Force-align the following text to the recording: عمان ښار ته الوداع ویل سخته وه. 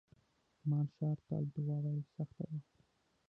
عمان 0.59 0.85
ښار 0.95 1.17
ته 1.25 1.33
الوداع 1.41 1.79
ویل 1.83 2.03
سخته 2.15 2.43
وه. 2.49 2.59